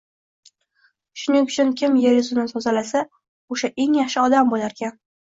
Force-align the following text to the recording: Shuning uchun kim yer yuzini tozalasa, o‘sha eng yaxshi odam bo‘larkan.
Shuning 1.25 1.45
uchun 1.51 1.69
kim 1.83 1.99
yer 2.05 2.17
yuzini 2.21 2.49
tozalasa, 2.55 3.07
o‘sha 3.57 3.73
eng 3.89 3.99
yaxshi 4.03 4.27
odam 4.29 4.55
bo‘larkan. 4.57 5.03